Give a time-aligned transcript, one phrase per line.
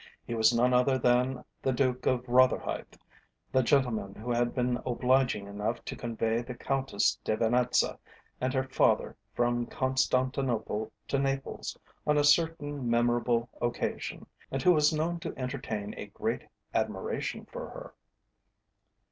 [0.25, 2.95] He was none other than the Duke of Rotherhithe,
[3.51, 7.99] the gentleman who had been obliging enough to convey the Countess de Venetza
[8.41, 11.77] and her father from Constantinople to Naples
[12.07, 17.69] on a certain memorable occasion, and who was known to entertain a great admiration for
[17.69, 17.93] her.